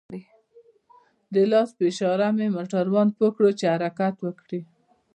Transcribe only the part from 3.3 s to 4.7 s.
كړ چې حركت وكړي.